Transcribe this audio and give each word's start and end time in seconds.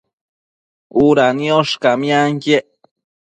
Uda 1.05 1.27
niosh 1.39 1.71
camianquiec 1.81 2.65